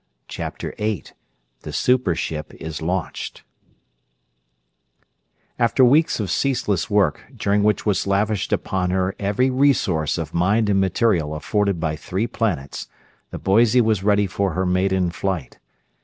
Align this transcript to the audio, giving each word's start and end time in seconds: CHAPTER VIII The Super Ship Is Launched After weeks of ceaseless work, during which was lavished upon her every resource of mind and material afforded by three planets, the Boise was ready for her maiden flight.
CHAPTER 0.27 0.73
VIII 0.79 1.03
The 1.61 1.71
Super 1.71 2.15
Ship 2.15 2.55
Is 2.55 2.81
Launched 2.81 3.43
After 5.59 5.85
weeks 5.85 6.19
of 6.19 6.31
ceaseless 6.31 6.89
work, 6.89 7.25
during 7.37 7.61
which 7.61 7.85
was 7.85 8.07
lavished 8.07 8.51
upon 8.51 8.89
her 8.89 9.13
every 9.19 9.51
resource 9.51 10.17
of 10.17 10.33
mind 10.33 10.71
and 10.71 10.79
material 10.81 11.35
afforded 11.35 11.79
by 11.79 11.95
three 11.95 12.25
planets, 12.25 12.87
the 13.29 13.37
Boise 13.37 13.79
was 13.81 14.01
ready 14.03 14.25
for 14.25 14.53
her 14.53 14.65
maiden 14.65 15.11
flight. 15.11 15.59